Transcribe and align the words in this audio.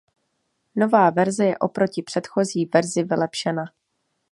Nová 0.75 1.09
verze 1.09 1.45
je 1.45 1.57
oproti 1.59 2.01
předchozí 2.03 2.65
verzi 2.65 3.03
vylepšena. 3.03 3.65